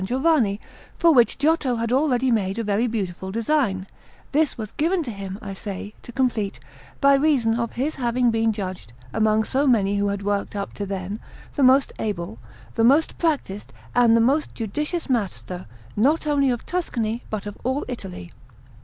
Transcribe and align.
Giovanni, 0.03 0.59
for 0.97 1.13
which 1.13 1.37
Giotto 1.37 1.75
had 1.75 1.91
already 1.91 2.31
made 2.31 2.57
a 2.57 2.63
very 2.63 2.87
beautiful 2.87 3.31
design; 3.31 3.85
this 4.31 4.57
was 4.57 4.71
given 4.71 5.03
to 5.03 5.11
him, 5.11 5.37
I 5.43 5.53
say, 5.53 5.93
to 6.01 6.11
complete, 6.11 6.59
by 6.99 7.13
reason 7.13 7.53
of 7.59 7.73
his 7.73 7.93
having 7.93 8.31
been 8.31 8.51
judged, 8.51 8.93
among 9.13 9.43
so 9.43 9.67
many 9.67 9.97
who 9.99 10.07
had 10.07 10.23
worked 10.23 10.55
up 10.55 10.73
to 10.73 10.87
then, 10.87 11.19
the 11.55 11.61
most 11.61 11.93
able, 11.99 12.39
the 12.73 12.83
most 12.83 13.19
practised 13.19 13.73
and 13.93 14.17
the 14.17 14.21
most 14.21 14.55
judicious 14.55 15.07
master 15.07 15.67
not 15.95 16.25
only 16.25 16.49
of 16.49 16.65
Tuscany 16.65 17.23
but 17.29 17.45
of 17.45 17.55
all 17.63 17.85
Italy. 17.87 18.31